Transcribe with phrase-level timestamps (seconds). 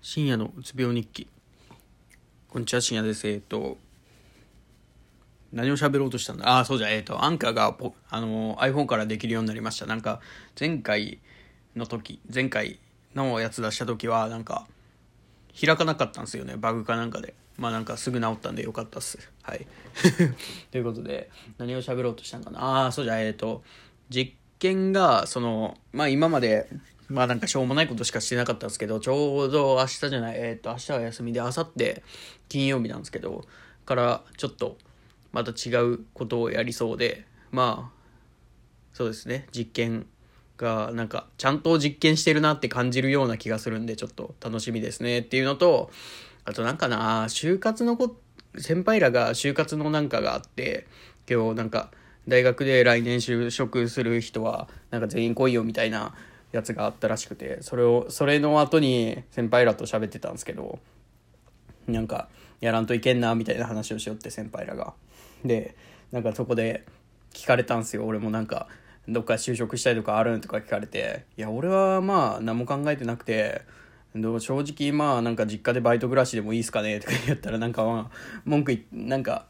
[0.00, 1.26] 深夜のうつ病日記。
[2.48, 3.26] こんにちは深夜です。
[3.28, 3.76] えっ、と
[5.52, 6.48] 何を喋ろうとしたんだ？
[6.48, 9.86] ああそうじゃえっ、とアンカーがポあの iPhone からできるようになりました。
[9.86, 10.20] なんか
[10.58, 11.18] 前回
[11.74, 12.78] の時前回
[13.16, 14.68] のやつ出した時はなんか
[15.60, 16.56] 開かなかったんですよね。
[16.56, 17.34] バグかなんかで。
[17.56, 19.18] まあなんかすぐ治ったんでよかったっす。
[19.42, 19.66] はい。
[20.70, 21.28] ということで
[21.58, 22.60] 何を喋ろうとしたんかな？
[22.60, 23.64] ああそうじゃえっ、と
[24.08, 26.68] 実験がそのまあ今まで
[27.08, 32.02] まあなんかしょうもないことしかしてなかったんですけど、ちょうど明日じゃない、えっ、ー、と、明日は休みで、明後日
[32.48, 33.44] 金曜日なんですけど、
[33.86, 34.76] からちょっと
[35.32, 37.98] また違うことをやりそうで、まあ、
[38.92, 40.06] そうですね、実験
[40.58, 45.20] がなんかちゃんと実験してるなって感じるような気がするんで、ちょっと楽しみですね。
[45.20, 45.90] っていうのと、
[46.44, 48.16] あとなんかな、就活のこ、
[48.58, 50.86] 先輩らが就活のなんかがあって、
[51.30, 51.90] 今日なんか、
[52.26, 56.14] 大学で来年就職する人は、なんか全員来いよみたいな
[56.52, 60.78] やつがあったらしくてそれをそれの後に先輩らと喋ってたんですけど
[61.86, 62.28] なんか
[62.60, 64.94] やらんといけんなみたいな話をしよって先輩らが。
[65.44, 65.76] で
[66.10, 66.84] なんかそこで
[67.32, 68.04] 聞かれたんですよ。
[68.04, 68.68] 俺もなんか
[69.08, 73.62] どっか就職したいとかあるんとか聞かれていや俺はまあ何も考えてなくて
[74.14, 79.46] 正直まあなんか実家でバイト暮らしでもいいっすかねとか言ったらなんかまあ文句なんか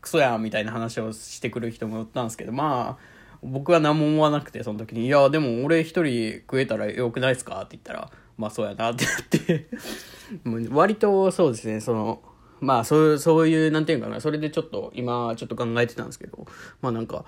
[0.00, 7.56] クソやんみたいな話をしてくる人もおったんですけどまあ僕は何も思わなくて、その時に、いや、でも俺一人食えたらよくないですか？
[7.58, 9.68] って言ったら、まあそうやなってなって。
[10.70, 12.22] 割とそうですね、その、
[12.60, 16.46] まあそういう、そういう、なんていうかな、それでちょっと今ちょっと考えてたんですけど、
[16.80, 17.24] まあなんか、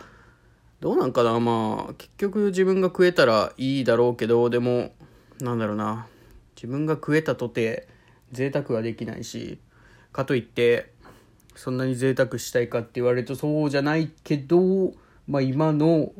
[0.80, 4.92] どうなんかな、まあ結局自分が食えたらいいだろうけど、でも、
[5.40, 6.06] なんだろうな、
[6.54, 7.88] 自分が食えたとて
[8.32, 9.58] 贅沢はできないし、
[10.12, 10.92] かといって、
[11.56, 14.92] そんなに贅沢したいかって言われるとそうじゃないけど、
[15.26, 16.12] まあ、今の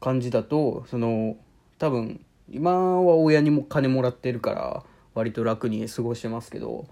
[0.00, 1.36] 感じだとその
[1.78, 4.82] 多分今は親にも金もらってるから
[5.14, 6.86] 割と楽に過ごしてますけど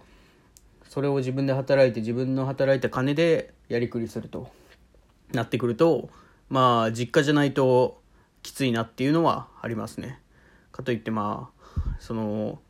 [0.89, 4.51] それを自分で働いて自分の働いた金でやりくりすると
[5.33, 6.09] なってくると
[6.49, 8.01] まあ実家じゃないと
[8.43, 10.21] きついなっていうのはありますね。
[10.71, 12.61] かといってまあその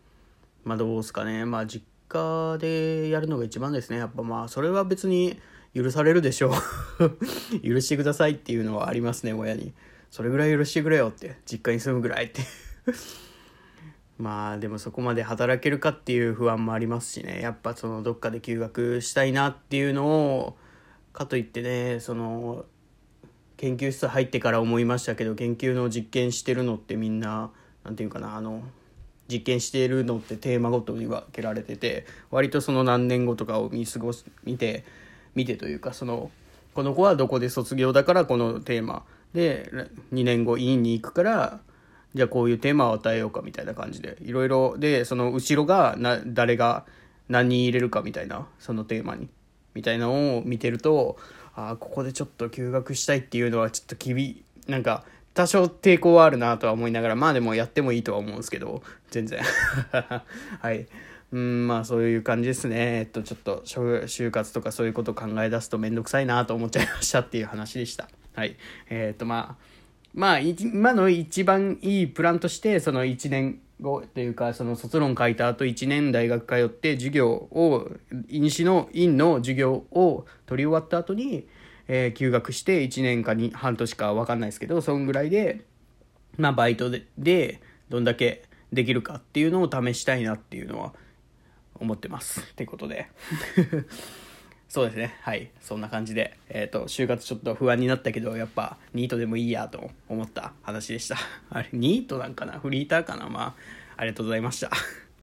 [0.64, 5.38] まあどうすかねまあ実家でやるのが一番ですねやっぱまあそれは別に
[5.76, 6.54] 許されるでしょ
[6.98, 7.60] う。
[7.62, 9.74] 許してくださいっていうのはありますね親に。
[10.10, 11.36] それぐらい許してくれよって。
[11.44, 12.40] 実家に住むぐらいって。
[14.18, 17.40] まあでもそこまで働けるかっていう不安もありますしね。
[17.42, 20.56] やっぱそのどっかで休学したいなっていうのを
[21.12, 22.64] かといってねその
[23.58, 27.50] 研究室入ってから思いましたけど研究の実験してるのってみんな
[27.84, 28.62] 何て言うかなあの
[29.28, 34.84] 実験しているのってテーマごとに分けられてて割とその何年後とかを見過ごす見て
[35.36, 36.32] 見てというかその
[36.74, 39.04] この子はどこで卒業だからこのテーマ。
[39.34, 39.70] で
[40.12, 41.60] 2年後委員に行くから
[42.14, 44.16] じゃあこういうテーマを与えようかみたいな感じで。
[44.22, 46.84] いろいろでその後ろがな誰が
[47.28, 49.28] 何人入れるかみたいなそのテーマに。
[49.74, 51.18] みたいなのを見てると
[51.54, 55.04] ああここでちょっと休学したいっていうのはちょっと厳なんか
[55.36, 59.40] 多少抵抗はあるなとは思いながらまあでもやってもいいとは思うんですけど全然
[60.60, 60.86] はい
[61.32, 63.00] うん、まあそういう感じですね。
[63.00, 68.08] えっと、ちょっと就活とかそういうこと考え出すとめんどくさいなと思っちゃいましたっていう話でした。
[68.34, 68.56] はい。
[68.88, 69.64] えー、っと、まあ、
[70.14, 77.90] まあ、今の一番いいプランとして、その1年後というか、その卒論書いた後1年大学通って授業を、
[78.28, 81.46] 飲酒の院の授業を取り終わった後に、
[81.88, 85.64] えー、休学して1年かに半年か分かんないですけど、そんぐらいで、
[86.36, 90.92] まあバイトで、で、どんだけできるかっていうのを試したいなっていうのは
[91.74, 92.40] 思ってます。
[92.40, 93.08] ってことで。
[94.68, 95.16] そうですね。
[95.20, 95.50] はい。
[95.60, 101.16] そんな感じで、えっ、ー、と、就活ちょっと不安になったけど、やっぱ、ニートでもいいやと思った話でした。
[101.50, 102.58] あれ、ニートなんかな？
[102.58, 103.28] フリーターかな？
[103.28, 103.54] まあ、
[103.96, 104.70] ありがとうございました。